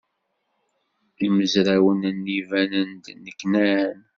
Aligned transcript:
Imezrawen-nni 1.25 2.39
banen-d 2.49 3.05
nneknan. 3.17 3.99